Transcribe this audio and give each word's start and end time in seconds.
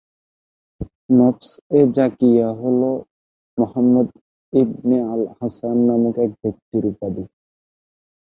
নফস-এ-জাকিয়াহ 1.17 2.55
হল 2.61 2.81
Muhammad 3.57 4.07
ibn 4.53 4.89
al Hasan 5.13 5.77
নামক 5.87 6.15
এক 6.25 6.31
ব্যক্তির 6.41 6.83
উপাধি। 6.91 7.23